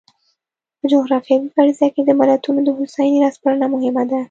په 0.79 0.85
جغرافیوي 0.93 1.47
فرضیه 1.55 1.89
کې 1.95 2.01
د 2.05 2.11
ملتونو 2.19 2.59
د 2.63 2.69
هوساینې 2.77 3.19
را 3.23 3.29
سپړنه 3.35 3.65
مهمه 3.73 4.03
ده. 4.09 4.19